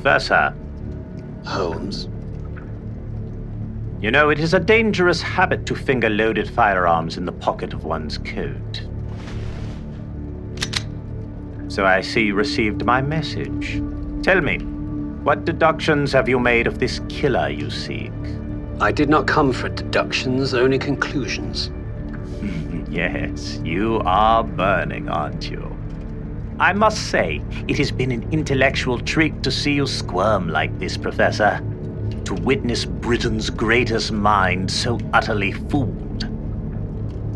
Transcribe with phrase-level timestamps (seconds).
[0.00, 0.54] Professor.
[1.44, 2.08] Holmes.
[4.00, 7.84] You know, it is a dangerous habit to finger loaded firearms in the pocket of
[7.84, 8.82] one's coat.
[11.68, 13.82] So I see you received my message.
[14.22, 14.60] Tell me,
[15.22, 18.10] what deductions have you made of this killer you seek?
[18.80, 21.70] I did not come for deductions, only conclusions.
[22.90, 25.76] yes, you are burning, aren't you?
[26.60, 30.96] I must say, it has been an intellectual treat to see you squirm like this,
[30.96, 31.60] Professor.
[32.26, 36.28] To witness Britain's greatest mind so utterly fooled.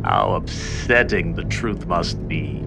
[0.05, 2.61] How upsetting the truth must be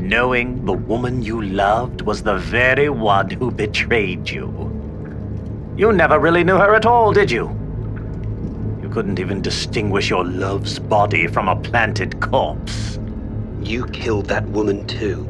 [0.00, 4.48] knowing the woman you loved was the very one who betrayed you.
[5.76, 7.48] You never really knew her at all, did you?
[8.82, 12.98] You couldn't even distinguish your love's body from a planted corpse.
[13.62, 15.29] You killed that woman too.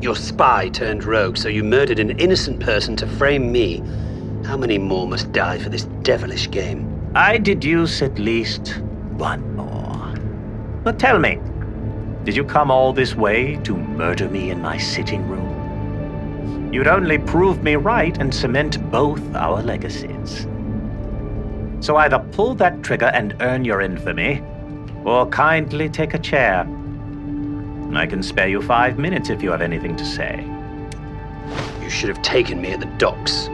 [0.00, 3.82] Your spy turned rogue, so you murdered an innocent person to frame me.
[4.44, 7.10] How many more must die for this devilish game?
[7.16, 8.78] I deduce at least
[9.16, 10.14] one more.
[10.84, 11.40] But tell me,
[12.24, 16.72] did you come all this way to murder me in my sitting room?
[16.72, 20.46] You'd only prove me right and cement both our legacies.
[21.80, 24.44] So either pull that trigger and earn your infamy,
[25.04, 26.68] or kindly take a chair.
[27.96, 30.44] I can spare you five minutes if you have anything to say.
[31.82, 33.48] You should have taken me at the docks.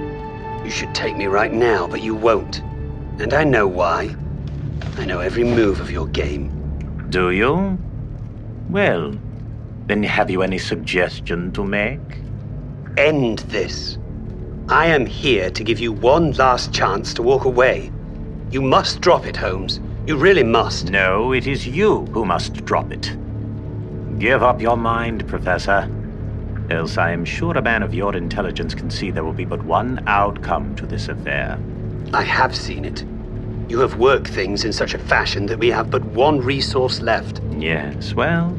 [0.64, 2.60] You should take me right now, but you won't.
[3.18, 4.16] And I know why.
[4.96, 6.50] I know every move of your game.
[7.10, 7.78] Do you?
[8.70, 9.16] Well,
[9.86, 12.00] then have you any suggestion to make?
[12.96, 13.98] End this.
[14.68, 17.92] I am here to give you one last chance to walk away.
[18.50, 19.80] You must drop it, Holmes.
[20.06, 20.90] You really must.
[20.90, 23.16] No, it is you who must drop it.
[24.18, 25.88] Give up your mind, Professor.
[26.70, 29.64] Else I am sure a man of your intelligence can see there will be but
[29.64, 31.58] one outcome to this affair.
[32.12, 33.04] I have seen it.
[33.68, 37.40] You have worked things in such a fashion that we have but one resource left.
[37.58, 38.50] Yes, well,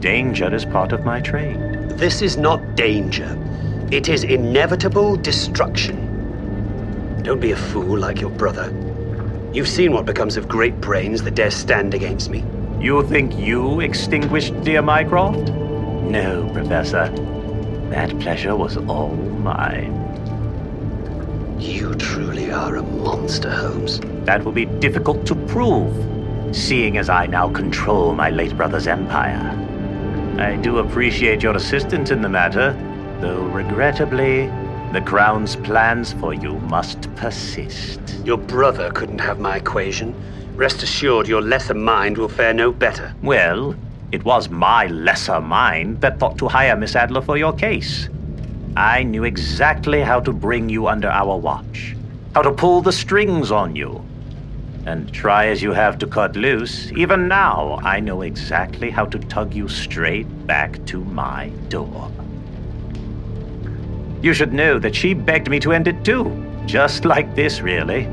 [0.00, 1.58] danger is part of my trade.
[1.90, 3.38] This is not danger.
[3.92, 7.22] It is inevitable destruction.
[7.22, 8.72] Don't be a fool like your brother.
[9.52, 12.44] You've seen what becomes of great brains that dare stand against me.
[12.84, 15.48] You think you extinguished dear Mycroft?
[15.48, 17.08] No, Professor.
[17.88, 19.94] That pleasure was all mine.
[21.58, 24.00] You truly are a monster, Holmes.
[24.26, 25.94] That will be difficult to prove,
[26.54, 29.48] seeing as I now control my late brother's empire.
[30.38, 32.74] I do appreciate your assistance in the matter,
[33.22, 34.48] though regrettably,
[34.92, 37.98] the Crown's plans for you must persist.
[38.26, 40.14] Your brother couldn't have my equation.
[40.54, 43.12] Rest assured, your lesser mind will fare no better.
[43.22, 43.74] Well,
[44.12, 48.08] it was my lesser mind that thought to hire Miss Adler for your case.
[48.76, 51.96] I knew exactly how to bring you under our watch,
[52.36, 54.04] how to pull the strings on you.
[54.86, 59.18] And try as you have to cut loose, even now I know exactly how to
[59.18, 62.12] tug you straight back to my door.
[64.22, 66.30] You should know that she begged me to end it too,
[66.64, 68.08] just like this, really.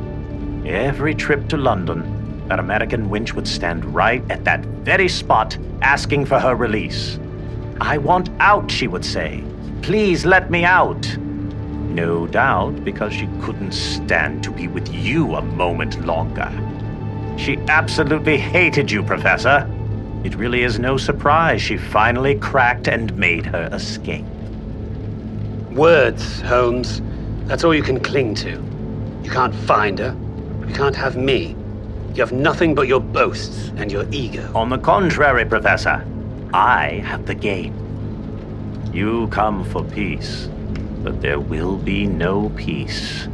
[0.66, 2.21] Every trip to London,
[2.52, 7.18] that American wench would stand right at that very spot asking for her release.
[7.80, 9.42] I want out, she would say.
[9.82, 11.18] Please let me out.
[11.18, 16.52] No doubt because she couldn't stand to be with you a moment longer.
[17.38, 19.66] She absolutely hated you, Professor.
[20.26, 24.26] It really is no surprise she finally cracked and made her escape.
[25.72, 27.02] Words, Holmes.
[27.46, 28.62] That's all you can cling to.
[29.24, 30.14] You can't find her.
[30.68, 31.56] You can't have me.
[32.14, 34.52] You have nothing but your boasts and your ego.
[34.54, 36.06] On the contrary, Professor,
[36.54, 37.74] I have the game.
[38.94, 40.50] You come for peace,
[41.04, 43.30] but there will be no peace.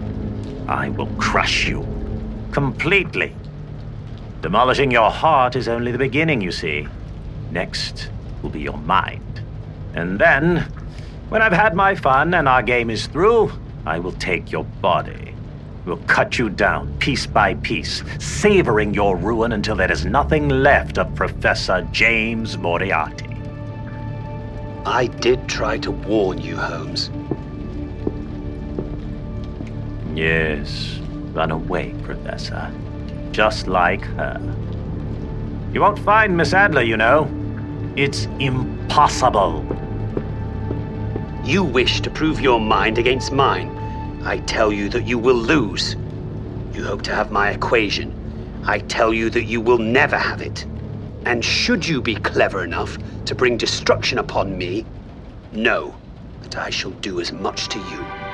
[0.67, 1.87] I will crush you
[2.51, 3.35] completely.
[4.41, 6.87] Demolishing your heart is only the beginning, you see.
[7.51, 8.09] Next
[8.43, 9.41] will be your mind.
[9.95, 10.71] And then,
[11.29, 13.51] when I've had my fun and our game is through,
[13.87, 15.26] I will take your body.
[15.87, 20.97] We'll cut you down piece by piece, savoring your ruin until there is nothing left
[20.97, 23.29] of Professor James Moriarty.
[24.85, 27.09] I did try to warn you, Holmes.
[30.13, 30.99] Yes,
[31.31, 32.69] run away, Professor.
[33.31, 34.41] Just like her.
[35.71, 37.31] You won't find Miss Adler, you know.
[37.95, 39.65] It's impossible.
[41.45, 43.76] You wish to prove your mind against mine.
[44.27, 45.95] I tell you that you will lose.
[46.73, 48.13] You hope to have my equation.
[48.67, 50.65] I tell you that you will never have it.
[51.25, 54.85] And should you be clever enough to bring destruction upon me,
[55.53, 55.95] know
[56.41, 58.26] that I shall do as much to you.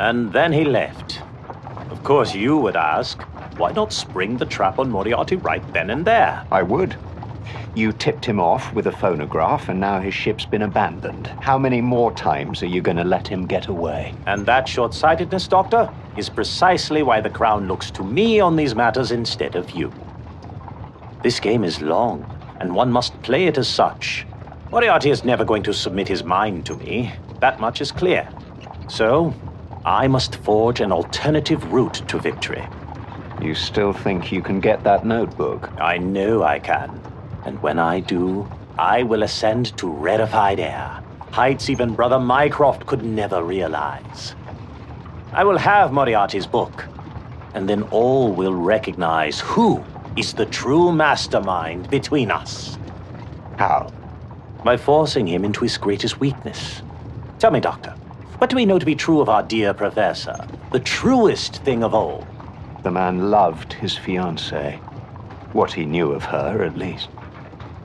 [0.00, 1.20] And then he left.
[1.90, 3.20] Of course, you would ask,
[3.58, 6.42] why not spring the trap on Moriarty right then and there?
[6.50, 6.96] I would.
[7.74, 11.26] You tipped him off with a phonograph, and now his ship's been abandoned.
[11.42, 14.14] How many more times are you going to let him get away?
[14.26, 18.74] And that short sightedness, Doctor, is precisely why the Crown looks to me on these
[18.74, 19.92] matters instead of you.
[21.22, 22.24] This game is long,
[22.58, 24.26] and one must play it as such.
[24.70, 27.12] Moriarty is never going to submit his mind to me.
[27.40, 28.26] That much is clear.
[28.88, 29.34] So,
[29.84, 32.66] I must forge an alternative route to victory.
[33.40, 35.70] You still think you can get that notebook?
[35.80, 37.00] I know I can.
[37.46, 38.46] And when I do,
[38.78, 41.02] I will ascend to rarefied air.
[41.30, 44.34] Heights even Brother Mycroft could never realize.
[45.32, 46.86] I will have Moriarty's book,
[47.54, 49.82] and then all will recognize who
[50.16, 52.76] is the true mastermind between us.
[53.56, 53.92] How?
[54.64, 56.82] By forcing him into his greatest weakness.
[57.38, 57.94] Tell me, Doctor,
[58.40, 60.34] what do we know to be true of our dear Professor?
[60.72, 62.26] The truest thing of all.
[62.82, 64.78] The man loved his fiancée.
[65.52, 67.10] What he knew of her, at least.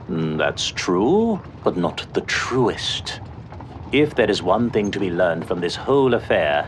[0.08, 3.20] Mm, That's true, but not the truest.
[3.92, 6.66] If there is one thing to be learned from this whole affair,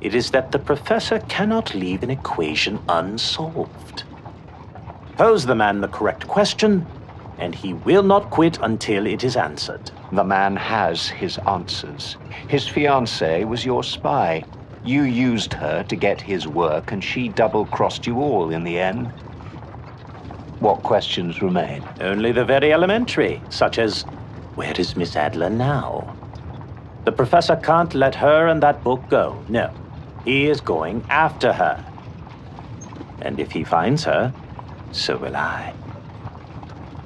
[0.00, 4.04] it is that the professor cannot leave an equation unsolved.
[5.18, 6.86] Pose the man the correct question,
[7.38, 9.90] and he will not quit until it is answered.
[10.12, 12.16] The man has his answers.
[12.48, 14.44] His fiancée was your spy.
[14.84, 18.78] You used her to get his work, and she double crossed you all in the
[18.78, 19.08] end.
[20.60, 21.82] What questions remain?
[22.00, 24.02] Only the very elementary, such as
[24.54, 26.16] where is Miss Adler now?
[27.04, 29.44] The professor can't let her and that book go.
[29.48, 29.70] No,
[30.24, 31.84] he is going after her.
[33.20, 34.32] And if he finds her,
[34.92, 35.74] so will I.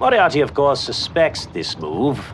[0.00, 2.32] Moriarty, of course, suspects this move,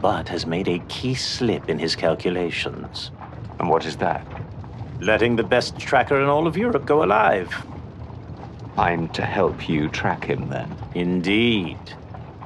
[0.00, 3.10] but has made a key slip in his calculations.
[3.58, 4.24] And what is that?
[5.00, 7.52] Letting the best tracker in all of Europe go alive.
[8.78, 10.72] I'm to help you track him then.
[10.94, 11.78] Indeed.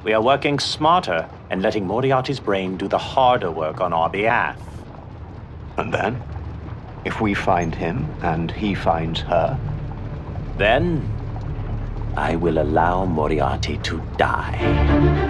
[0.03, 4.59] We are working smarter and letting Moriarty's brain do the harder work on our behalf.
[5.77, 6.23] And then?
[7.05, 9.59] If we find him and he finds her,
[10.57, 11.18] Then,
[12.15, 15.29] I will allow Moriarty to die.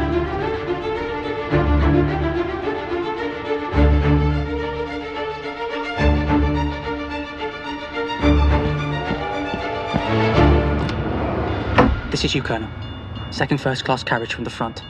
[12.10, 12.70] This is you, Colonel.
[13.32, 14.84] Second first class carriage from the front.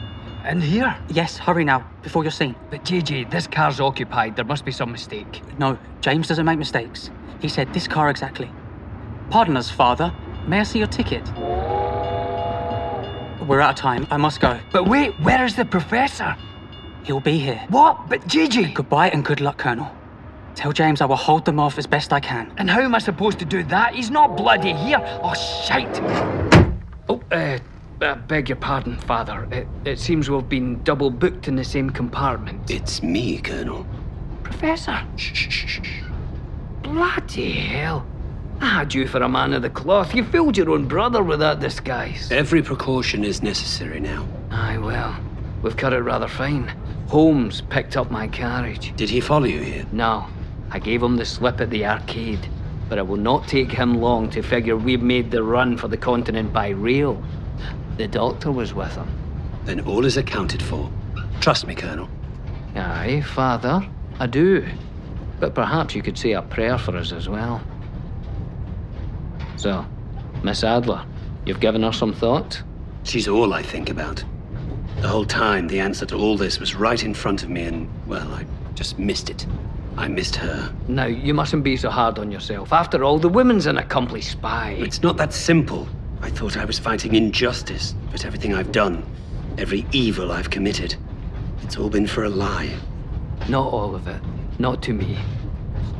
[0.48, 0.96] In here?
[1.10, 2.56] Yes, hurry now, before you're seen.
[2.70, 4.36] But JJ, this car's occupied.
[4.36, 5.42] There must be some mistake.
[5.58, 7.10] No, James doesn't make mistakes.
[7.40, 8.50] He said this car exactly.
[9.30, 10.12] Pardon us, father.
[10.46, 11.22] May I see your ticket?
[13.50, 14.06] We're out of time.
[14.12, 14.60] I must go.
[14.70, 16.36] But wait, where is the professor?
[17.02, 17.60] He'll be here.
[17.68, 18.08] What?
[18.08, 18.72] But Gigi!
[18.72, 19.90] Goodbye and good luck, Colonel.
[20.54, 22.52] Tell James I will hold them off as best I can.
[22.58, 23.96] And how am I supposed to do that?
[23.96, 25.00] He's not bloody here.
[25.20, 26.00] Oh, shite!
[27.08, 27.58] Oh, uh,
[28.00, 29.48] I beg your pardon, Father.
[29.50, 32.70] It, it seems we've been double booked in the same compartment.
[32.70, 33.84] It's me, Colonel.
[34.44, 35.04] Professor?
[35.16, 36.02] Shh, shh, shh.
[36.82, 38.06] Bloody hell.
[38.60, 40.14] I had you for a man of the cloth.
[40.14, 42.30] You fooled your own brother with that disguise.
[42.30, 44.28] Every precaution is necessary now.
[44.50, 45.18] Aye, well,
[45.62, 46.68] we've cut it rather fine.
[47.08, 48.94] Holmes picked up my carriage.
[48.96, 49.86] Did he follow you here?
[49.92, 50.26] No,
[50.70, 52.48] I gave him the slip at the arcade,
[52.88, 55.96] but it will not take him long to figure we've made the run for the
[55.96, 57.22] continent by rail.
[57.96, 59.08] The doctor was with him.
[59.64, 60.90] Then all is accounted for.
[61.40, 62.08] Trust me, Colonel.
[62.76, 63.86] Aye, Father,
[64.18, 64.66] I do.
[65.38, 67.62] But perhaps you could say a prayer for us as well.
[69.60, 69.84] So,
[70.42, 71.04] Miss Adler,
[71.44, 72.62] you've given her some thought?
[73.02, 74.24] She's all I think about.
[75.02, 77.86] The whole time, the answer to all this was right in front of me, and,
[78.06, 79.46] well, I just missed it.
[79.98, 80.74] I missed her.
[80.88, 82.72] Now, you mustn't be so hard on yourself.
[82.72, 84.78] After all, the woman's an accomplished spy.
[84.78, 85.86] It's not that simple.
[86.22, 89.04] I thought I was fighting injustice, but everything I've done,
[89.58, 90.96] every evil I've committed,
[91.64, 92.74] it's all been for a lie.
[93.50, 94.22] Not all of it.
[94.58, 95.18] Not to me.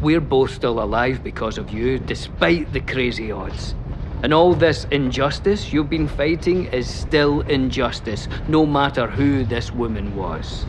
[0.00, 3.74] We're both still alive because of you, despite the crazy odds.
[4.22, 10.16] And all this injustice you've been fighting is still injustice, no matter who this woman
[10.16, 10.64] was.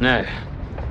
[0.00, 0.24] Now,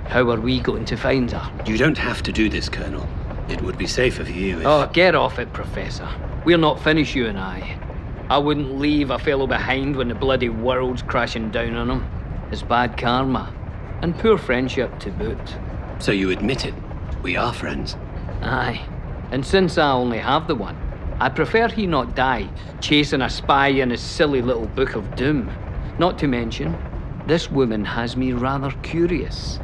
[0.08, 1.64] how are we going to find her?
[1.66, 3.08] You don't have to do this, Colonel.
[3.48, 4.66] It would be safer for you if.
[4.66, 6.08] Oh, get off it, Professor.
[6.46, 7.80] We're not finished, you and I.
[8.30, 12.06] I wouldn't leave a fellow behind when the bloody world's crashing down on him.
[12.52, 13.54] It's bad karma.
[14.02, 15.56] and poor friendship to boot.
[16.00, 16.74] So you admit it?
[17.22, 17.96] We are friends.
[18.42, 18.86] Aye.
[19.32, 20.78] And since I only have the one,
[21.20, 22.50] I prefer he not die
[22.80, 25.52] chasing a spy in his silly little book of doom.
[26.00, 26.78] Not to mention,
[27.28, 29.60] this woman has me rather curious.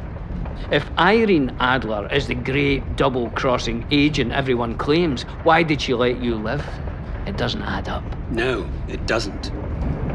[0.70, 6.22] If Irene Adler is the great double crossing agent everyone claims, why did she let
[6.22, 6.64] you live?
[7.26, 8.04] It doesn't add up.
[8.30, 9.50] No, it doesn't.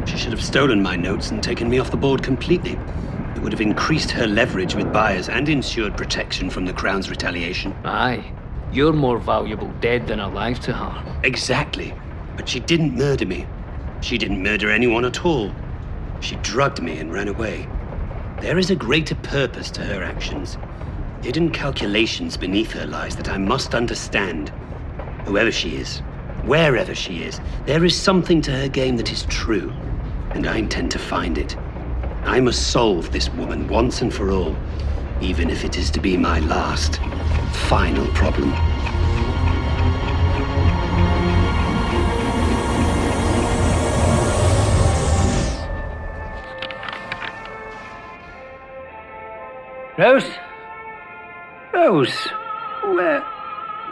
[0.06, 2.78] She should have stolen my notes and taken me off the board completely.
[3.42, 7.76] Would have increased her leverage with buyers and ensured protection from the Crown's retaliation.
[7.84, 8.32] Aye.
[8.72, 11.20] You're more valuable dead than alive to her.
[11.24, 11.94] Exactly.
[12.38, 13.48] But she didn't murder me.
[14.02, 15.52] She didn't murder anyone at all.
[16.20, 17.68] She drugged me and ran away.
[18.42, 20.58] There is a greater purpose to her actions.
[21.24, 24.50] Hidden calculations beneath her lies that I must understand.
[25.26, 26.00] Whoever she is,
[26.46, 29.72] wherever she is, there is something to her game that is true,
[30.32, 31.56] and I intend to find it.
[32.24, 34.56] I must solve this woman once and for all,
[35.22, 37.00] even if it is to be my last,
[37.70, 38.52] final problem.
[49.98, 50.26] Rose?
[51.74, 52.16] Rose,
[52.96, 53.20] where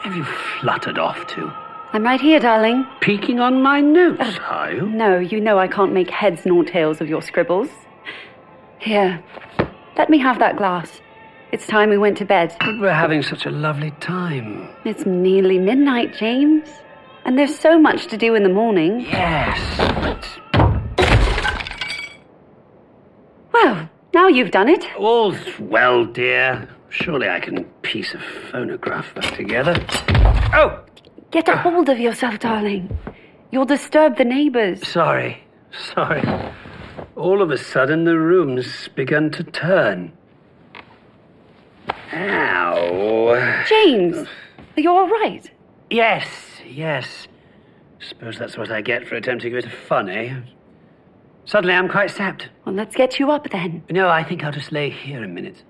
[0.02, 0.24] have you
[0.60, 1.52] fluttered off to?
[1.92, 2.86] I'm right here, darling.
[3.02, 4.88] Peeking on my notes, oh, are you?
[4.88, 7.70] No, you know I can't make heads nor tails of your scribbles.
[8.80, 9.22] Here,
[9.98, 11.02] let me have that glass.
[11.52, 12.56] It's time we went to bed.
[12.60, 14.70] But we're having such a lovely time.
[14.86, 16.70] It's nearly midnight, James.
[17.26, 19.02] And there's so much to do in the morning.
[19.02, 19.60] Yes,
[23.52, 24.86] Well, now you've done it.
[24.98, 26.70] all's well, dear.
[26.90, 28.20] Surely I can piece a
[28.52, 29.76] phonograph back together.
[30.54, 30.82] Oh,
[31.32, 32.98] Get a hold of yourself, darling.
[33.52, 34.88] You'll disturb the neighbors.
[34.88, 35.44] sorry,
[35.94, 36.24] sorry.
[37.20, 40.14] All of a sudden, the room's began to turn.
[42.14, 43.66] Ow.
[43.68, 44.26] James,
[44.78, 45.52] are you all right?
[45.90, 46.26] Yes,
[46.66, 47.28] yes.
[48.00, 50.40] Suppose that's what I get for attempting a bit of fun, eh?
[51.44, 52.48] Suddenly I'm quite sapped.
[52.64, 53.84] Well, let's get you up then.
[53.90, 55.62] No, I think I'll just lay here a minute.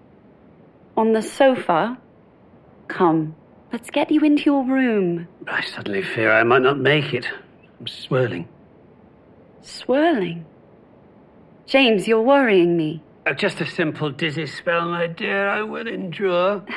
[0.98, 1.98] On the sofa.
[2.90, 3.36] Come,
[3.74, 5.28] let's get you into your room.
[5.48, 7.28] I suddenly fear I might not make it.
[7.80, 8.48] I'm swirling.
[9.64, 10.46] Swirling.
[11.70, 13.00] James, you're worrying me.
[13.28, 16.66] Oh, just a simple dizzy spell, my dear, I will endure.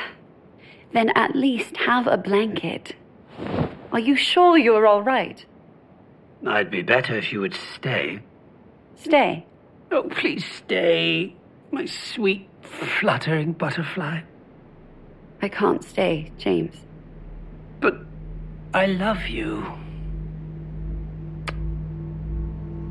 [0.93, 2.95] Then at least have a blanket.
[3.91, 5.43] Are you sure you're all right?
[6.45, 8.19] I'd be better if you would stay.
[8.95, 9.47] Stay.
[9.89, 11.35] Oh, please stay,
[11.71, 14.21] my sweet, fluttering butterfly.
[15.41, 16.75] I can't stay, James.
[17.79, 17.95] But
[18.75, 19.65] I love you.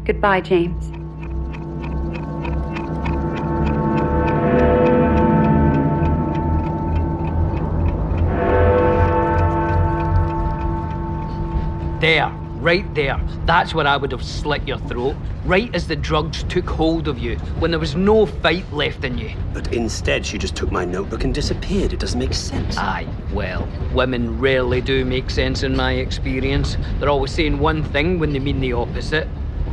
[0.04, 1.01] Goodbye, James.
[12.02, 13.20] There, right there.
[13.46, 15.14] That's where I would have slit your throat.
[15.44, 19.18] Right as the drugs took hold of you, when there was no fight left in
[19.18, 19.30] you.
[19.54, 21.92] But instead, she just took my notebook and disappeared.
[21.92, 22.76] It doesn't make sense.
[22.76, 26.76] Aye, well, women rarely do make sense in my experience.
[26.98, 29.28] They're always saying one thing when they mean the opposite.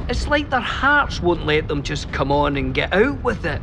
[0.08, 3.60] It's like their hearts won't let them just come on and get out with it.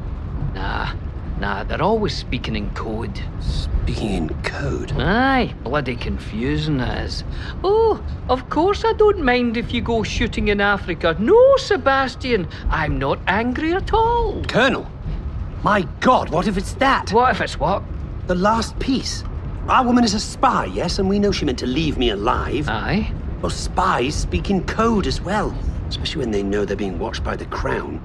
[0.54, 0.92] Nah,
[1.38, 3.20] nah, they're always speaking in code.
[3.40, 4.92] Speaking in code.
[4.92, 7.24] Aye, bloody confusing it is.
[7.62, 11.16] Oh, of course I don't mind if you go shooting in Africa.
[11.18, 14.42] No, Sebastian, I'm not angry at all.
[14.44, 14.86] Colonel!
[15.62, 17.12] My god, what if it's that?
[17.12, 17.82] What if it's what?
[18.26, 19.24] The last piece.
[19.68, 22.68] Our woman is a spy, yes, and we know she meant to leave me alive.
[22.68, 23.12] Aye.
[23.42, 25.56] Well, spies speak in code as well,
[25.88, 28.00] especially when they know they're being watched by the Crown.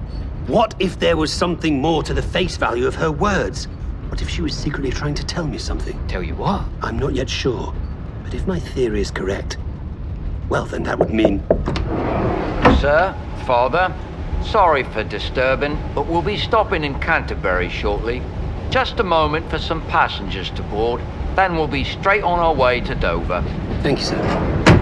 [0.48, 3.68] What if there was something more to the face value of her words?
[4.08, 5.96] What if she was secretly trying to tell me something?
[6.08, 6.64] Tell you what.
[6.82, 7.72] I'm not yet sure,
[8.24, 9.56] but if my theory is correct,
[10.48, 11.44] well, then that would mean.
[12.80, 13.94] Sir, Father,
[14.44, 18.20] sorry for disturbing, but we'll be stopping in Canterbury shortly.
[18.68, 21.00] Just a moment for some passengers to board,
[21.36, 23.44] then we'll be straight on our way to Dover.
[23.82, 24.81] Thank you, sir.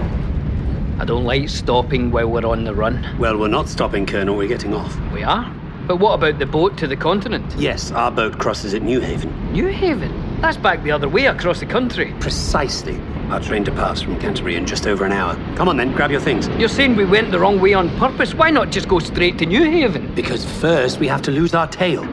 [1.01, 3.03] I don't like stopping while we're on the run.
[3.17, 4.37] Well, we're not stopping, Colonel.
[4.37, 4.95] We're getting off.
[5.11, 5.51] We are?
[5.87, 7.55] But what about the boat to the continent?
[7.57, 9.51] Yes, our boat crosses at Newhaven.
[9.51, 10.11] New Haven?
[10.41, 12.13] That's back the other way across the country.
[12.19, 13.01] Precisely.
[13.31, 15.33] Our train departs from Canterbury in just over an hour.
[15.55, 16.47] Come on then, grab your things.
[16.59, 18.35] You're saying we went the wrong way on purpose?
[18.35, 20.13] Why not just go straight to Newhaven?
[20.13, 22.03] Because first we have to lose our tail.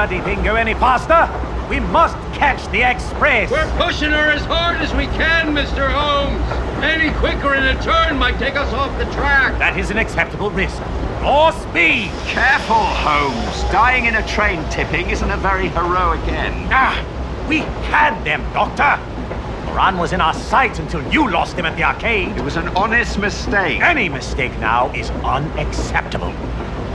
[0.00, 1.28] Bloody thing go any faster?
[1.68, 3.50] We must catch the express!
[3.50, 5.92] We're pushing her as hard as we can, Mr.
[5.92, 6.40] Holmes.
[6.82, 9.58] Any quicker in a turn might take us off the track.
[9.58, 10.80] That is an acceptable risk.
[11.20, 12.10] More speed!
[12.24, 13.70] Careful, Holmes.
[13.70, 16.70] Dying in a train tipping isn't a very heroic end.
[16.72, 16.96] Ah!
[17.46, 17.58] We
[17.92, 18.98] had them, Doctor!
[19.66, 22.38] Moran was in our sight until you lost him at the arcade.
[22.38, 23.82] It was an honest mistake.
[23.82, 26.32] Any mistake now is unacceptable.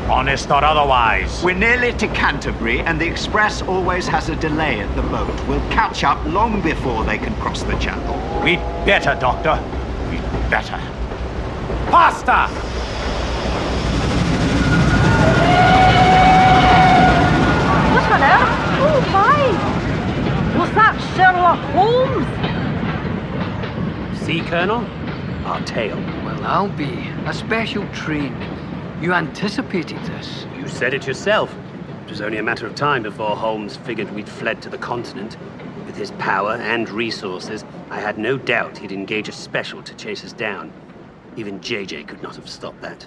[0.10, 1.44] Honest or otherwise.
[1.44, 5.34] We're nearly to Canterbury, and the express always has a delay at the boat.
[5.48, 8.16] We'll catch up long before they can cross the channel.
[8.44, 9.60] We'd better, Doctor.
[10.12, 10.22] We'd
[10.52, 10.78] better.
[11.90, 12.54] Faster!
[17.92, 18.54] What on earth?
[18.86, 20.60] Oh my!
[20.60, 22.28] Was that Sherlock Holmes?
[24.24, 24.86] See, Colonel?
[25.48, 25.98] Our tail.
[26.24, 27.10] Well, I'll be.
[27.26, 28.55] A special train.
[29.02, 30.46] You anticipated this.
[30.56, 31.54] You said it yourself.
[32.06, 35.38] It was only a matter of time before Holmes figured we'd fled to the continent.
[35.86, 40.24] With his power and resources, I had no doubt he'd engage a special to chase
[40.24, 40.72] us down.
[41.36, 43.06] Even JJ could not have stopped that.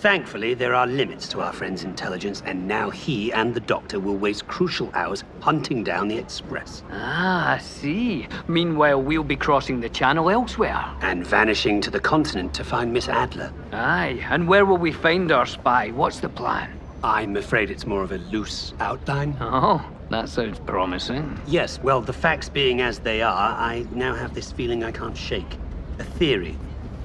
[0.00, 4.16] Thankfully, there are limits to our friend's intelligence, and now he and the doctor will
[4.16, 8.26] waste crucial hours hunting down the Express Ah, I see.
[8.48, 10.82] Meanwhile, we'll be crossing the channel elsewhere.
[11.02, 13.52] and vanishing to the continent to find Miss Adler.
[13.74, 15.90] Aye, and where will we find our spy?
[15.90, 16.80] What's the plan?
[17.04, 19.36] I'm afraid it's more of a loose outline.
[19.38, 21.38] Oh, that sounds promising.
[21.46, 25.16] Yes, well, the facts being as they are, I now have this feeling I can't
[25.16, 25.58] shake.
[25.98, 26.56] A theory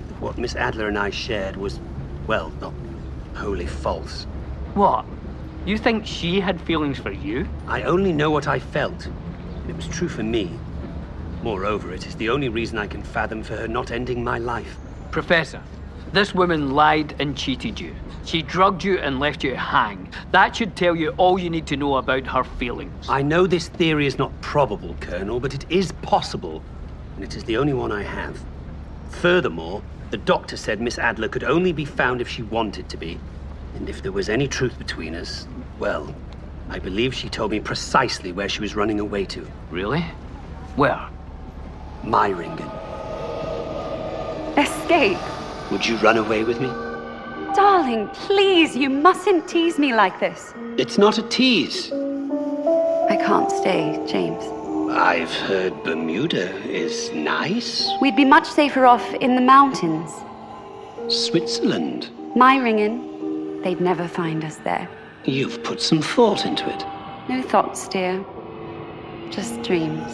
[0.08, 1.82] that what Miss Adler and I shared was,
[2.28, 2.74] well, not
[3.36, 4.24] wholly false.
[4.74, 5.06] What?
[5.66, 7.48] You think she had feelings for you?
[7.68, 10.52] I only know what I felt, and it was true for me.
[11.44, 14.78] Moreover, it is the only reason I can fathom for her not ending my life.
[15.12, 15.62] Professor,
[16.12, 17.96] this woman lied and cheated you.
[18.26, 20.10] She drugged you and left you hang.
[20.32, 23.08] That should tell you all you need to know about her feelings.
[23.10, 26.64] I know this theory is not probable, Colonel, but it is possible,
[27.16, 28.44] and it is the only one I have.
[29.10, 33.20] Furthermore, the doctor said Miss Adler could only be found if she wanted to be.
[33.76, 35.48] And if there was any truth between us,
[35.80, 36.14] well,
[36.70, 39.46] I believe she told me precisely where she was running away to.
[39.70, 40.02] Really?
[40.76, 41.10] Where?
[42.04, 42.72] Meiringen.
[44.58, 45.18] Escape?
[45.72, 46.68] Would you run away with me?
[47.56, 50.54] Darling, please, you mustn't tease me like this.
[50.78, 51.92] It's not a tease.
[51.92, 54.44] I can't stay, James.
[54.96, 57.92] I've heard Bermuda is nice.
[58.00, 60.10] We'd be much safer off in the mountains.
[61.10, 62.10] Switzerland.
[62.34, 64.88] Meiringen, they'd never find us there.
[65.26, 66.86] You've put some thought into it.
[67.28, 68.24] No thoughts, dear.
[69.32, 70.14] Just dreams.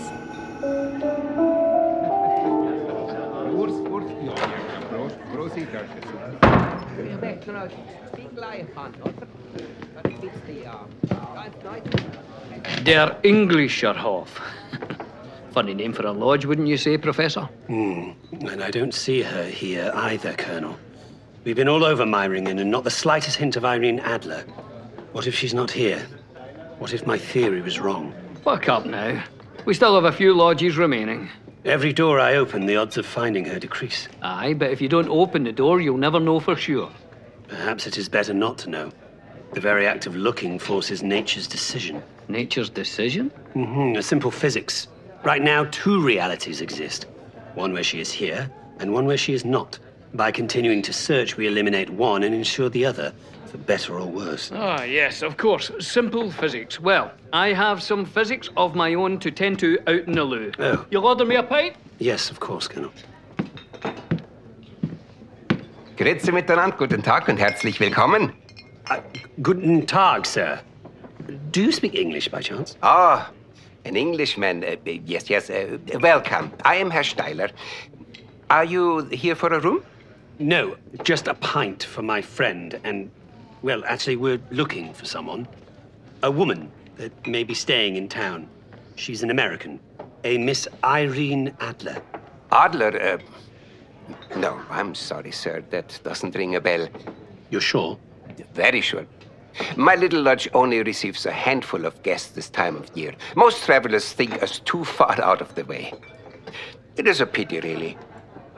[12.83, 14.39] Der Englischer Hof.
[15.51, 17.41] Funny name for a lodge, wouldn't you say, Professor?
[17.67, 18.11] Hmm.
[18.47, 20.77] And I don't see her here either, Colonel.
[21.43, 24.43] We've been all over Meiringen and not the slightest hint of Irene Adler.
[25.11, 25.99] What if she's not here?
[26.79, 28.13] What if my theory was wrong?
[28.43, 29.23] Buck up now.
[29.65, 31.29] We still have a few lodges remaining.
[31.65, 34.07] Every door I open, the odds of finding her decrease.
[34.21, 36.91] Aye, but if you don't open the door, you'll never know for sure.
[37.47, 38.91] Perhaps it is better not to know.
[39.53, 42.01] The very act of looking forces nature's decision.
[42.29, 43.31] Nature's decision?
[43.55, 43.97] Mm-hmm.
[43.97, 44.87] a simple physics.
[45.23, 47.05] Right now, two realities exist
[47.53, 49.77] one where she is here, and one where she is not.
[50.13, 53.13] By continuing to search, we eliminate one and ensure the other,
[53.45, 54.51] for better or worse.
[54.53, 55.69] Ah, yes, of course.
[55.79, 56.79] Simple physics.
[56.79, 60.51] Well, I have some physics of my own to tend to out in the loo.
[60.59, 60.85] Oh.
[60.89, 61.75] You'll order me a pint?
[61.99, 62.91] Yes, of course, Colonel.
[65.97, 68.31] Grüezi miteinander, guten Tag und herzlich willkommen.
[68.91, 68.99] Uh,
[69.41, 70.59] guten Tag, sir.
[71.51, 72.75] Do you speak English by chance?
[72.83, 73.31] Ah,
[73.85, 74.65] an Englishman.
[74.65, 74.75] Uh,
[75.05, 75.49] yes, yes.
[75.49, 76.51] Uh, welcome.
[76.65, 77.51] I am Herr Steiler.
[78.49, 79.85] Are you here for a room?
[80.39, 83.09] No, just a pint for my friend, and,
[83.61, 85.47] well, actually, we're looking for someone.
[86.23, 88.45] A woman that may be staying in town.
[88.97, 89.79] She's an American.
[90.25, 92.01] A Miss Irene Adler.
[92.51, 93.01] Adler?
[93.01, 93.17] Uh,
[94.35, 95.63] no, I'm sorry, sir.
[95.69, 96.89] That doesn't ring a bell.
[97.51, 97.97] You're sure?
[98.53, 99.05] Very sure.
[99.75, 103.13] My little lodge only receives a handful of guests this time of year.
[103.35, 105.93] Most travelers think us too far out of the way.
[106.97, 107.97] It is a pity, really.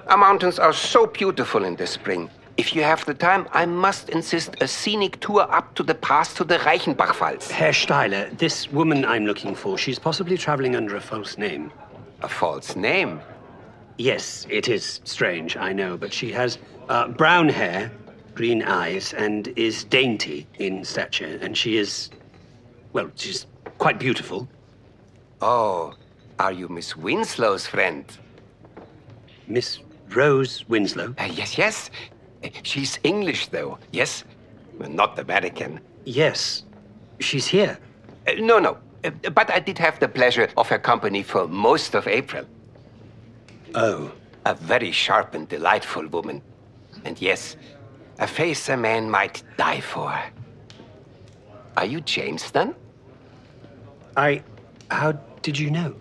[0.07, 2.29] Our mountains are so beautiful in the spring.
[2.55, 6.33] If you have the time, I must insist a scenic tour up to the pass
[6.35, 7.49] to the Reichenbach Falls.
[7.49, 11.71] Herr Steiler, this woman I'm looking for, she's possibly traveling under a false name.
[12.21, 13.21] A false name?
[13.97, 16.59] Yes, it is strange, I know, but she has
[16.89, 17.91] uh, brown hair,
[18.33, 22.09] green eyes, and is dainty in stature, and she is,
[22.93, 23.45] well, she's
[23.77, 24.47] quite beautiful.
[25.41, 25.93] Oh,
[26.39, 28.05] are you Miss Winslow's friend?
[29.47, 31.13] Miss Rose Winslow?
[31.19, 31.89] Uh, yes, yes.
[32.43, 34.23] Uh, She's English, though, yes?
[34.79, 35.79] Not American.
[36.05, 36.63] Yes.
[37.19, 37.77] She's here.
[38.27, 38.77] Uh, no, no.
[39.03, 42.45] Uh, but I did have the pleasure of her company for most of April.
[43.75, 44.11] Oh.
[44.45, 46.41] A very sharp and delightful woman.
[47.05, 47.55] And yes,
[48.19, 50.13] a face a man might die for.
[51.77, 52.75] Are you James, then?
[54.15, 54.43] I.
[54.91, 55.95] How did you know?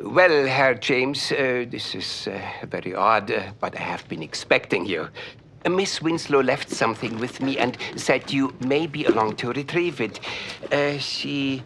[0.00, 4.84] Well, Herr James, uh, this is uh, very odd, uh, but I have been expecting
[4.84, 5.08] you.
[5.64, 10.00] Uh, Miss Winslow left something with me and said you may be along to retrieve
[10.00, 10.20] it.
[10.72, 11.62] Uh, she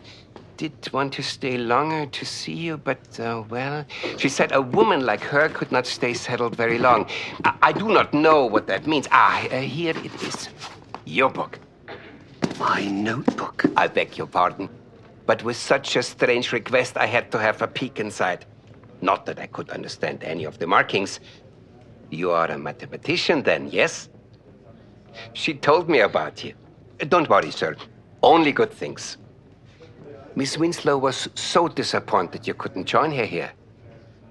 [0.57, 3.85] did want to stay longer to see you, but, uh, well,
[4.17, 7.09] she said a woman like her could not stay settled very long.
[7.45, 9.07] I, I do not know what that means.
[9.11, 10.49] Ah, uh, here it is.
[11.05, 11.59] Your book.
[12.59, 13.65] My notebook.
[13.77, 14.69] I beg your pardon.
[15.27, 18.47] But with such a strange request, I had to have a peek inside.
[19.03, 21.21] Not that I could understand any of the markings.
[22.11, 24.09] You are a mathematician, then, yes?
[25.33, 26.55] She told me about you.
[27.09, 27.77] Don't worry, sir.
[28.23, 29.19] Only good things.
[30.37, 33.53] Miss Winslow was so disappointed you couldn't join her here.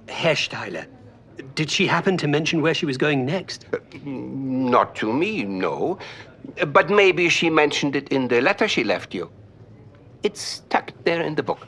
[0.08, 0.86] Herr Steiler.
[1.56, 3.66] Did she happen to mention where she was going next?
[3.74, 5.98] Uh, not to me, no.
[6.68, 9.32] But maybe she mentioned it in the letter she left you.
[10.22, 11.68] It's tucked there in the book.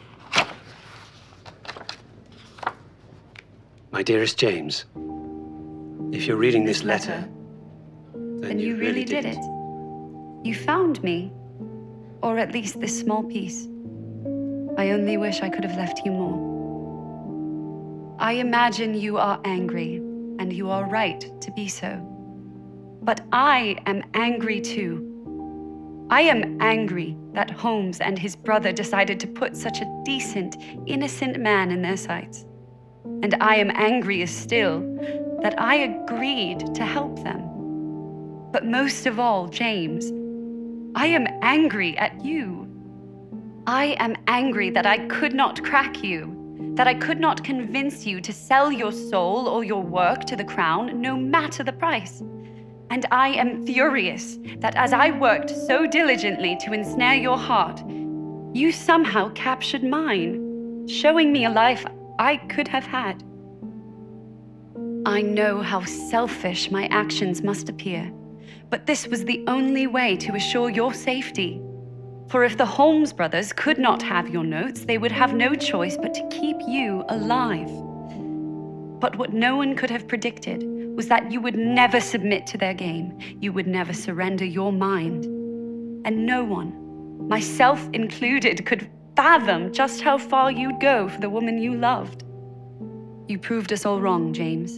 [3.91, 4.85] My dearest James,
[6.11, 7.27] if you're reading this letter,
[8.13, 9.39] Then you really did it.
[10.43, 11.31] You found me.
[12.21, 13.67] Or at least this small piece.
[14.77, 18.15] I only wish I could have left you more.
[18.19, 19.95] I imagine you are angry,
[20.37, 21.95] and you are right to be so.
[23.01, 26.05] But I am angry too.
[26.11, 31.39] I am angry that Holmes and his brother decided to put such a decent, innocent
[31.39, 32.45] man in their sights.
[33.23, 34.81] And I am angrier still
[35.41, 37.41] that I agreed to help them.
[38.51, 40.11] But most of all, James,
[40.95, 42.67] I am angry at you.
[43.69, 48.21] I am angry that I could not crack you, that I could not convince you
[48.21, 52.23] to sell your soul or your work to the crown, no matter the price.
[52.91, 57.83] And I am furious that as I worked so diligently to ensnare your heart,
[58.53, 61.85] you somehow captured mine, showing me a life
[62.19, 63.21] I could have had.
[65.05, 68.13] I know how selfish my actions must appear,
[68.69, 71.61] but this was the only way to assure your safety.
[72.29, 75.95] For if the Holmes brothers could not have your notes, they would have no choice
[75.95, 77.69] but to keep you alive.
[78.99, 80.63] But what no one could have predicted
[80.97, 83.17] was that you would never submit to their game.
[83.39, 85.23] You would never surrender your mind.
[86.05, 91.57] And no one, myself included, could fathom just how far you'd go for the woman
[91.57, 92.25] you loved.
[93.29, 94.77] You proved us all wrong, James.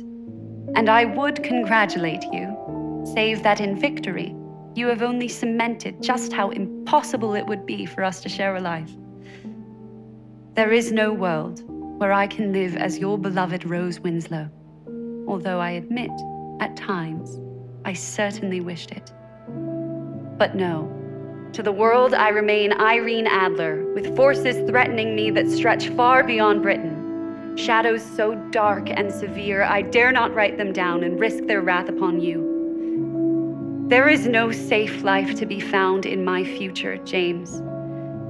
[0.75, 4.35] And I would congratulate you, save that in victory,
[4.79, 8.61] you have only cemented just how impossible it would be for us to share a
[8.61, 8.89] life.
[10.53, 11.61] There is no world
[11.99, 14.49] where I can live as your beloved Rose Winslow,
[15.27, 16.11] although I admit,
[16.61, 17.41] at times,
[17.83, 19.11] I certainly wished it.
[20.37, 20.89] But no,
[21.51, 26.61] to the world I remain Irene Adler, with forces threatening me that stretch far beyond
[26.61, 27.57] Britain.
[27.57, 31.89] Shadows so dark and severe, I dare not write them down and risk their wrath
[31.89, 32.48] upon you.
[33.89, 37.59] There is no safe life to be found in my future, James.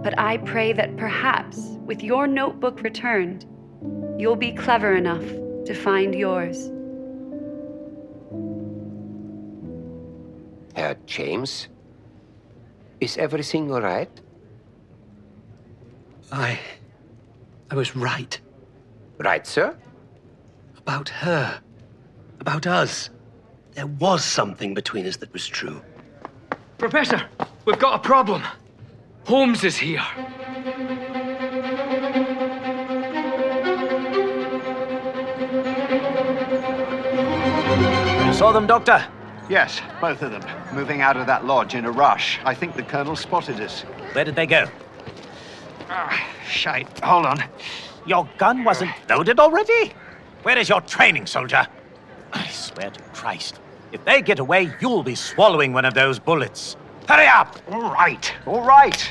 [0.01, 3.45] But I pray that perhaps, with your notebook returned,
[4.17, 5.25] you'll be clever enough
[5.65, 6.71] to find yours.
[10.77, 11.67] Herr James?
[13.01, 14.21] Is everything all right?
[16.31, 16.57] I.
[17.69, 18.39] I was right.
[19.17, 19.75] Right, sir?
[20.77, 21.59] About her.
[22.39, 23.09] About us.
[23.73, 25.81] There was something between us that was true.
[26.77, 27.21] Professor,
[27.65, 28.43] we've got a problem.
[29.25, 30.05] Holmes is here.
[38.25, 39.05] You saw them, Doctor?
[39.49, 40.43] Yes, both of them.
[40.73, 42.39] Moving out of that lodge in a rush.
[42.45, 43.81] I think the Colonel spotted us.
[44.13, 44.65] Where did they go?
[45.89, 46.99] Ah, shite.
[46.99, 47.43] Hold on.
[48.05, 49.93] Your gun wasn't loaded already?
[50.43, 51.67] Where is your training, soldier?
[52.79, 53.59] I swear to Christ,
[53.91, 56.77] if they get away, you'll be swallowing one of those bullets.
[57.09, 57.57] Hurry up!
[57.69, 59.01] All right, all right.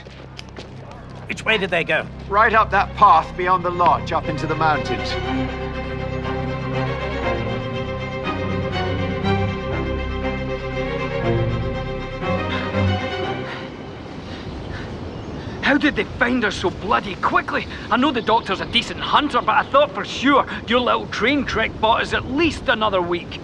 [1.26, 2.06] Which way did they go?
[2.30, 5.10] Right up that path beyond the lodge, up into the mountains.
[15.60, 17.66] How did they find us so bloody quickly?
[17.90, 21.44] I know the doctor's a decent hunter, but I thought for sure your little train
[21.44, 23.38] trick bought us at least another week.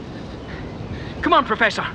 [1.25, 1.87] Come on, Professor.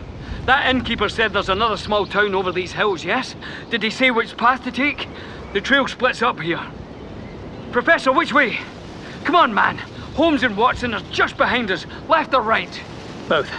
[0.47, 3.35] That innkeeper said there's another small town over these hills, yes?
[3.69, 5.07] Did he say which path to take?
[5.53, 6.59] The trail splits up here.
[7.71, 8.57] Professor, which way?
[9.25, 9.77] Come on, man.
[10.15, 12.81] Holmes and Watson are just behind us, left or right?
[13.27, 13.51] Both.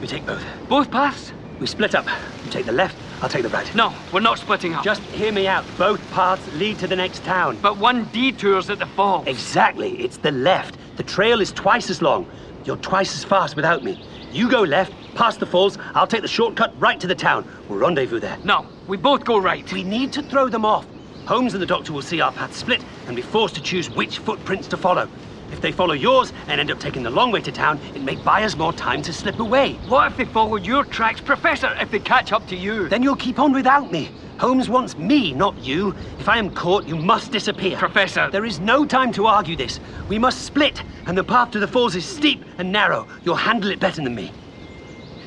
[0.00, 0.42] We take both.
[0.66, 1.30] Both paths?
[1.60, 2.06] We split up.
[2.46, 3.74] You take the left, I'll take the right.
[3.74, 4.84] No, we're not splitting up.
[4.84, 5.64] Just hear me out.
[5.78, 7.58] Both paths lead to the next town.
[7.62, 9.26] But one detours at the falls.
[9.26, 9.98] Exactly.
[10.00, 10.76] It's the left.
[10.96, 12.26] The trail is twice as long.
[12.64, 14.02] You're twice as fast without me.
[14.32, 15.78] You go left, past the falls.
[15.94, 17.48] I'll take the shortcut right to the town.
[17.68, 18.36] We'll rendezvous there.
[18.44, 19.70] No, we both go right.
[19.72, 20.86] We need to throw them off.
[21.26, 24.18] Holmes and the doctor will see our paths split and be forced to choose which
[24.18, 25.08] footprints to follow.
[25.52, 28.16] If they follow yours and end up taking the long way to town, it may
[28.16, 29.74] buy us more time to slip away.
[29.88, 32.88] What if they follow your tracks, Professor, if they catch up to you?
[32.88, 34.10] Then you'll keep on without me.
[34.38, 35.94] Holmes wants me, not you.
[36.18, 37.78] If I am caught, you must disappear.
[37.78, 38.28] Professor.
[38.30, 39.80] There is no time to argue this.
[40.08, 43.08] We must split, and the path to the falls is steep and narrow.
[43.24, 44.32] You'll handle it better than me.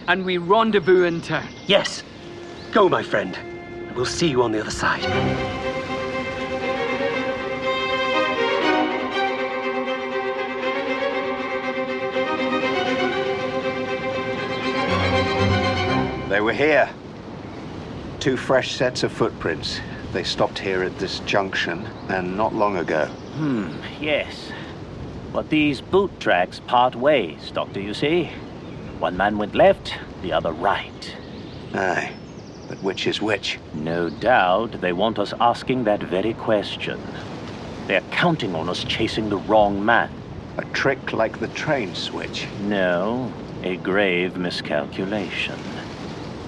[0.07, 1.47] And we rendezvous in town?
[1.65, 2.03] Yes.
[2.71, 3.37] Go, my friend.
[3.95, 5.68] We'll see you on the other side.
[16.59, 16.89] Here.
[18.19, 19.79] Two fresh sets of footprints.
[20.11, 23.05] They stopped here at this junction, and not long ago.
[23.05, 24.51] Hmm, yes.
[25.31, 28.25] But these boot tracks part ways, Doctor, you see?
[28.99, 31.15] One man went left, the other right.
[31.73, 32.11] Aye.
[32.67, 33.57] But which is which?
[33.73, 36.99] No doubt they want us asking that very question.
[37.87, 40.11] They're counting on us chasing the wrong man.
[40.57, 42.47] A trick like the train switch?
[42.63, 43.31] No,
[43.63, 45.57] a grave miscalculation.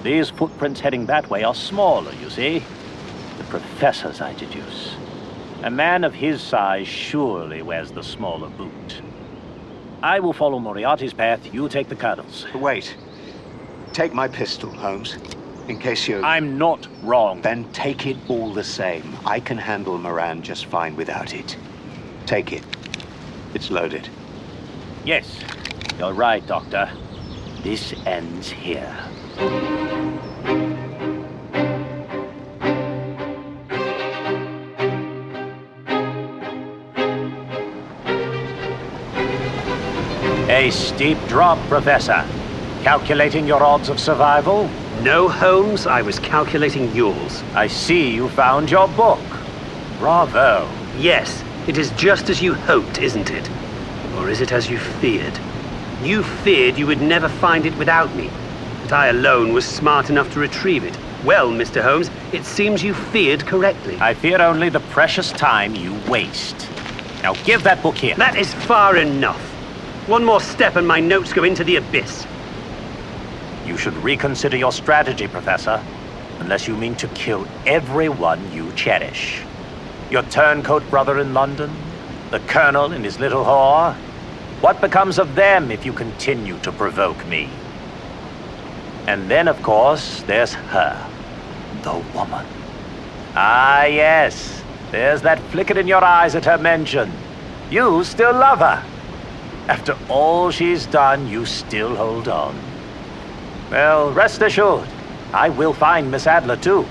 [0.03, 2.63] These footprints heading that way are smaller, you see.
[3.37, 4.95] The professors I deduce.
[5.63, 9.01] A man of his size surely wears the smaller boot.
[10.01, 12.47] I will follow Moriarty's path, you take the Colonel's.
[12.55, 12.95] Wait.
[13.93, 15.17] Take my pistol, Holmes.
[15.67, 16.23] In case you...
[16.23, 17.41] I'm not wrong.
[17.41, 19.15] Then take it all the same.
[19.25, 21.55] I can handle Moran just fine without it.
[22.25, 22.63] Take it.
[23.53, 24.09] It's loaded.
[25.05, 25.39] Yes,
[25.99, 26.89] you're right, Doctor.
[27.61, 28.97] This ends here.
[40.49, 42.25] A steep drop, Professor.
[42.83, 44.69] Calculating your odds of survival?
[45.01, 47.41] No, Holmes, I was calculating yours.
[47.55, 49.19] I see you found your book.
[49.97, 50.69] Bravo.
[50.97, 53.49] Yes, it is just as you hoped, isn't it?
[54.17, 55.39] Or is it as you feared?
[56.03, 58.29] You feared you would never find it without me.
[58.91, 60.97] But I alone was smart enough to retrieve it.
[61.23, 61.81] Well, Mr.
[61.81, 63.97] Holmes, it seems you feared correctly.
[64.01, 66.67] I fear only the precious time you waste.
[67.23, 68.15] Now give that book here.
[68.15, 69.39] That is far enough.
[70.09, 72.27] One more step and my notes go into the abyss.
[73.65, 75.81] You should reconsider your strategy, Professor.
[76.39, 79.41] Unless you mean to kill everyone you cherish.
[80.09, 81.73] Your turncoat brother in London?
[82.29, 83.95] The Colonel and his little whore?
[84.59, 87.49] What becomes of them if you continue to provoke me?
[89.07, 91.09] And then, of course, there's her.
[91.83, 92.45] The woman.
[93.35, 94.63] Ah, yes.
[94.91, 97.11] There's that flicker in your eyes at her mention.
[97.69, 98.83] You still love her.
[99.67, 102.55] After all she's done, you still hold on.
[103.71, 104.89] Well, rest assured,
[105.33, 106.85] I will find Miss Adler too.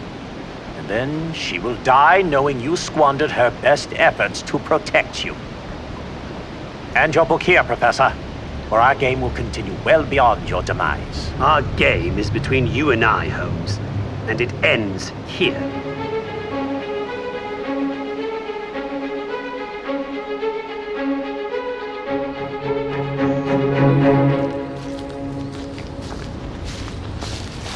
[0.78, 5.36] And then she will die knowing you squandered her best efforts to protect you.
[6.94, 8.14] And your book here, Professor,
[8.70, 11.30] or our game will continue well beyond your demise.
[11.38, 13.78] Our game is between you and I, Holmes.
[14.26, 15.60] And it ends here.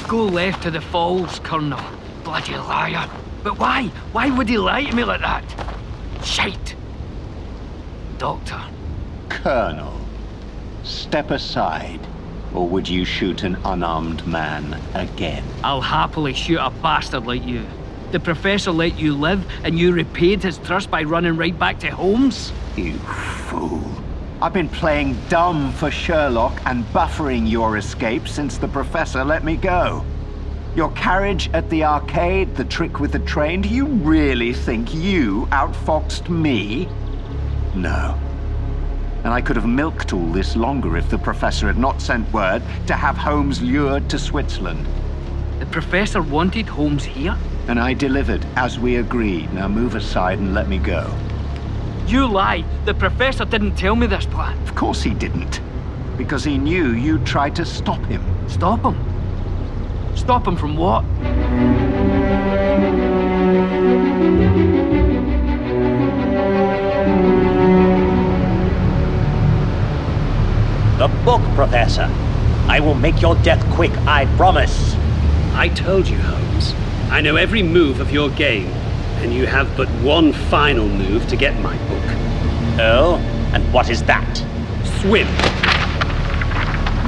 [0.06, 1.80] Go left to the falls, Colonel.
[2.22, 3.10] Bloody liar.
[3.42, 3.88] But why?
[4.12, 5.44] Why would he lie to me like that?
[6.22, 6.76] Shite.
[8.16, 8.62] Doctor.
[9.28, 10.00] Colonel,
[11.14, 12.00] step aside,
[12.52, 15.44] or would you shoot an unarmed man again?
[15.62, 17.64] I'll happily shoot a bastard like you.
[18.10, 21.90] The Professor let you live, and you repaid his trust by running right back to
[21.90, 22.52] Holmes?
[22.74, 23.88] You fool.
[24.42, 29.54] I've been playing dumb for Sherlock and buffering your escape since the Professor let me
[29.54, 30.04] go.
[30.74, 35.46] Your carriage at the arcade, the trick with the train, do you really think you
[35.52, 36.88] outfoxed me?
[37.76, 38.18] No.
[39.24, 42.62] And I could have milked all this longer if the Professor had not sent word
[42.86, 44.86] to have Holmes lured to Switzerland.
[45.60, 47.36] The Professor wanted Holmes here?
[47.66, 49.52] And I delivered, as we agreed.
[49.54, 51.10] Now move aside and let me go.
[52.06, 52.64] You lie.
[52.84, 54.60] The professor didn't tell me this plan.
[54.62, 55.60] Of course he didn't.
[56.18, 58.22] Because he knew you tried to stop him.
[58.46, 58.96] Stop him?
[60.14, 61.02] Stop him from what?
[71.54, 72.08] Professor.
[72.68, 74.94] I will make your death quick, I promise.
[75.54, 76.74] I told you, Holmes.
[77.10, 78.66] I know every move of your game,
[79.22, 82.04] and you have but one final move to get my book.
[82.80, 83.16] Oh?
[83.52, 84.36] And what is that?
[85.00, 85.26] Swim.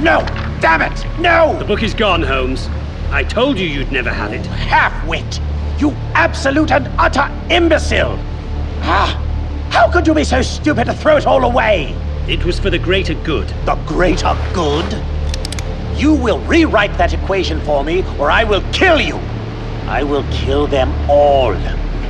[0.03, 0.25] No!
[0.61, 1.19] Damn it!
[1.19, 1.57] No!
[1.59, 2.69] The book is gone, Holmes.
[3.11, 4.45] I told you you'd never have it.
[4.45, 5.41] Half-wit!
[5.79, 8.17] You absolute and utter imbecile!
[8.81, 9.23] Ah!
[9.71, 11.95] How could you be so stupid to throw it all away?
[12.27, 13.47] It was for the greater good.
[13.63, 15.01] The greater good?
[15.95, 19.15] You will rewrite that equation for me, or I will kill you!
[19.87, 21.53] I will kill them all.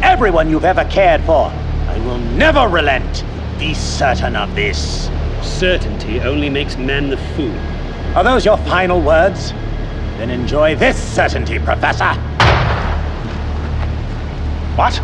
[0.02, 1.52] Everyone you've ever cared for.
[1.52, 3.24] I will never relent.
[3.60, 5.12] Be certain of this.
[5.44, 7.56] Certainty only makes men the fool.
[8.18, 9.52] Are those your final words?
[10.18, 12.14] Then enjoy this certainty, Professor.
[14.76, 15.00] What?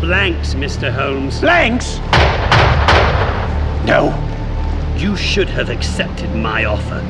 [0.00, 0.90] Blanks, Mr.
[0.90, 1.40] Holmes.
[1.42, 1.98] Blanks?
[3.86, 4.28] No.
[5.00, 7.02] You should have accepted my offer.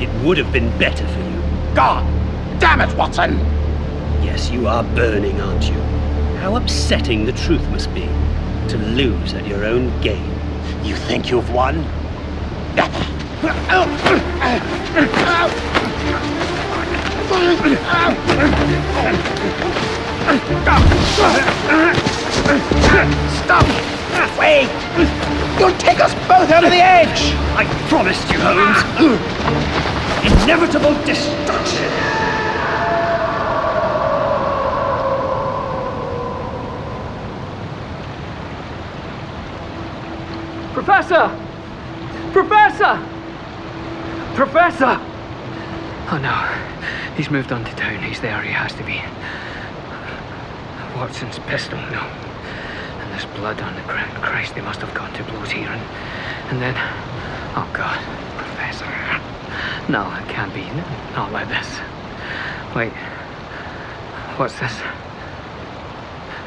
[0.00, 1.74] It would have been better for you.
[1.74, 2.04] God
[2.60, 3.36] damn it, Watson!
[4.22, 5.80] Yes, you are burning, aren't you?
[6.38, 8.02] How upsetting the truth must be
[8.68, 10.30] to lose at your own game.
[10.84, 11.82] You think you've won?
[23.42, 24.03] Stop!
[24.38, 24.68] Wait!
[25.58, 27.34] You'll take us both over the edge!
[27.56, 28.82] I promised you, Holmes.
[30.44, 31.90] Inevitable destruction.
[40.74, 41.30] Professor!
[42.32, 42.98] Professor!
[44.34, 45.00] Professor!
[46.10, 46.74] Oh no.
[47.16, 48.02] He's moved on to town.
[48.02, 48.42] He's there.
[48.42, 49.00] He has to be.
[50.98, 52.23] Watson's pistol, no.
[53.14, 54.12] There's blood on the ground.
[54.24, 55.68] Christ, they must have gone to blows here.
[55.68, 55.80] And,
[56.50, 56.74] and then.
[57.54, 57.96] Oh God.
[58.36, 58.86] Professor.
[59.88, 60.64] No, it can't be.
[61.14, 61.78] Not like this.
[62.74, 62.92] Wait.
[64.36, 64.76] What's this?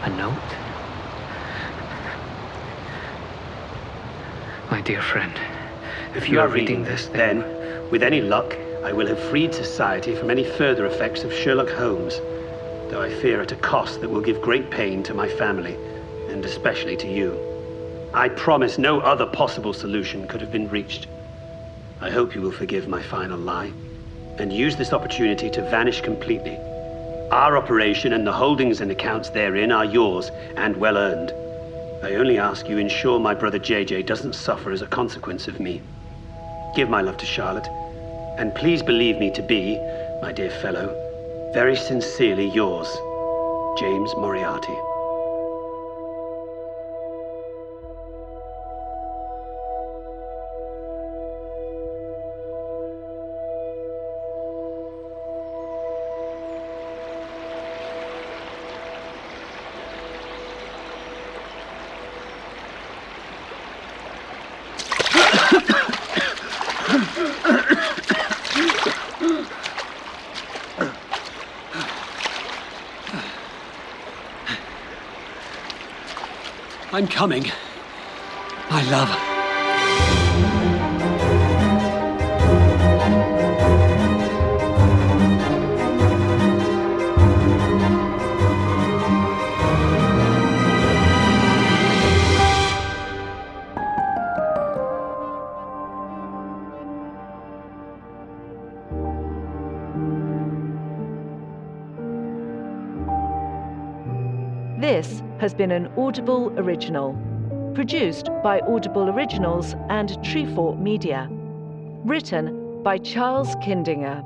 [0.04, 0.34] A note?
[4.70, 5.40] My dear friend,
[6.16, 7.46] if you are reading this, then,
[7.92, 12.18] with any luck, I will have freed society from any further effects of Sherlock Holmes,
[12.92, 15.78] though I fear at a cost that will give great pain to my family,
[16.30, 17.40] and especially to you.
[18.13, 21.08] I promise no other possible solution could have been reached.
[22.02, 23.72] I hope you will forgive my final lie,
[24.38, 26.58] and use this opportunity to vanish completely.
[27.32, 31.32] Our operation and the holdings and accounts therein are yours, and well earned.
[32.04, 35.82] I only ask you ensure my brother JJ doesn't suffer as a consequence of me.
[36.76, 37.68] Give my love to Charlotte,
[38.38, 39.78] and please believe me to be,
[40.22, 40.96] my dear fellow,
[41.54, 42.88] very sincerely yours,
[43.80, 44.87] James Moriarty.
[76.94, 77.52] I'm coming.
[78.71, 79.27] My love.
[105.58, 107.20] Been an Audible original,
[107.74, 111.28] produced by Audible Originals and Treefort Media.
[112.06, 114.24] Written by Charles Kindinger.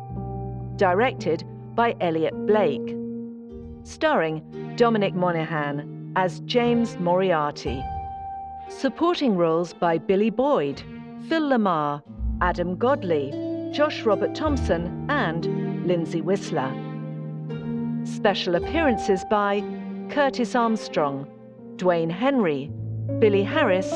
[0.75, 2.97] Directed by Elliot Blake.
[3.83, 7.81] Starring Dominic Monaghan as James Moriarty.
[8.67, 10.83] Supporting roles by Billy Boyd,
[11.29, 12.01] Phil LaMarr,
[12.41, 13.31] Adam Godley,
[13.71, 16.69] Josh Robert Thompson, and Lindsay Whistler.
[18.03, 19.63] Special appearances by
[20.11, 21.25] Curtis Armstrong,
[21.77, 22.69] Dwayne Henry,
[23.19, 23.89] Billy Harris,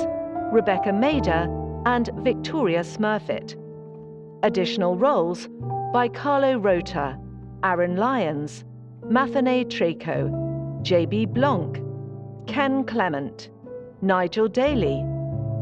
[0.50, 1.46] Rebecca Mader,
[1.86, 3.58] and Victoria Smurfit.
[4.42, 5.50] Additional roles
[5.92, 7.20] by Carlo Rota,
[7.66, 8.64] Aaron Lyons,
[9.10, 11.26] Mathene Traco, J.B.
[11.26, 11.82] Blanc,
[12.48, 13.50] Ken Clement,
[14.02, 15.04] Nigel Daly,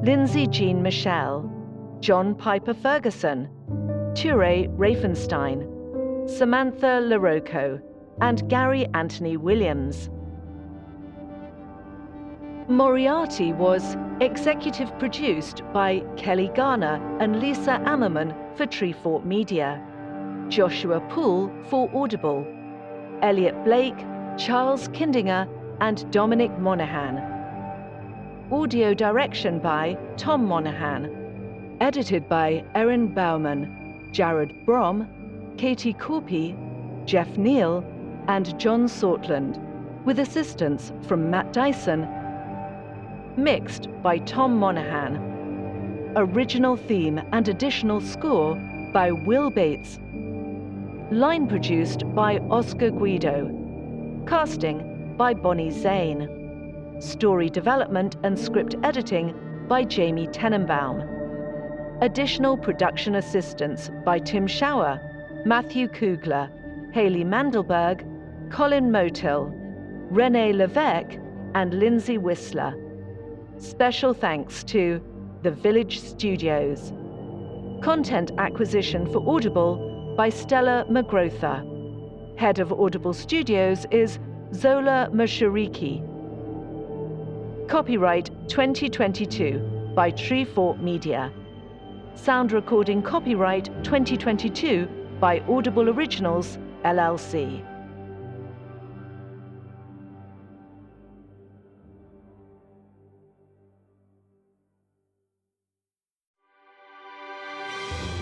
[0.03, 1.49] Lindsay Jean Michel,
[1.99, 3.49] John Piper Ferguson,
[4.13, 7.81] Ture Ravenstein, Samantha LaRocco,
[8.21, 10.11] and Gary Anthony Williams.
[12.69, 19.81] Moriarty was executive produced by Kelly Garner and Lisa Ammerman for Treefort Media,
[20.47, 22.47] Joshua Poole for Audible,
[23.21, 23.97] Elliot Blake,
[24.37, 25.47] Charles Kindinger,
[25.81, 27.17] and Dominic Monaghan.
[28.49, 31.75] Audio direction by Tom Monaghan.
[31.81, 35.09] Edited by Erin Bauman, Jared Brom,
[35.57, 36.55] Katie Corpy,
[37.05, 37.83] Jeff Neal,
[38.29, 39.59] and John Sortland,
[40.05, 42.07] with assistance from Matt Dyson
[43.37, 46.13] mixed by Tom Monaghan.
[46.15, 48.55] Original theme and additional score
[48.93, 49.99] by Will Bates.
[51.11, 53.49] Line produced by Oscar Guido.
[54.27, 56.97] Casting by Bonnie Zane.
[56.99, 59.33] Story development and script editing
[59.67, 61.09] by Jamie Tenenbaum.
[62.01, 64.99] Additional production assistance by Tim Shower,
[65.45, 66.49] Matthew Kugler,
[66.93, 68.05] Haley Mandelberg,
[68.51, 69.51] Colin Motil,
[70.11, 71.17] Renee Levesque,
[71.55, 72.75] and Lindsay Whistler.
[73.59, 75.01] Special thanks to
[75.43, 76.91] The Village Studios.
[77.83, 82.37] Content acquisition for Audible by Stella McGrotha.
[82.37, 84.19] Head of Audible Studios is
[84.53, 86.01] Zola Mashariki.
[87.67, 91.31] Copyright 2022 by Treefort Media.
[92.15, 94.87] Sound recording copyright 2022
[95.19, 97.63] by Audible Originals, LLC.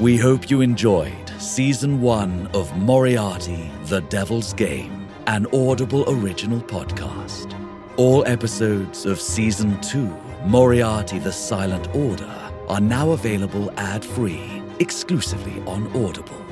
[0.02, 7.54] We hope you enjoyed Season 1 of Moriarty The Devil's Game, an Audible original podcast.
[7.98, 10.12] All episodes of Season 2,
[10.48, 12.34] Moriarty The Silent Order,
[12.68, 16.44] are now available ad free exclusively on Audible.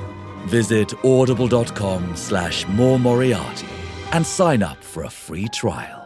[0.46, 3.66] Visit audible.com slash more Moriarty
[4.12, 5.99] and sign up for a free trial.